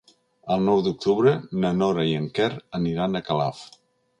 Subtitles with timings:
[0.55, 2.51] El nou d'octubre na Nora i en Quer
[2.81, 3.63] aniran a Calaf.